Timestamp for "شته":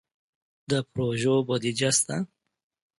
1.97-2.17